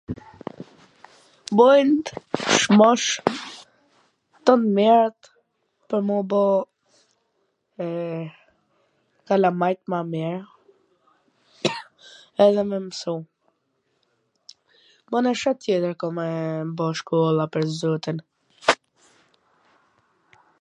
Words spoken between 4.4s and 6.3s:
tw mirat pwr me u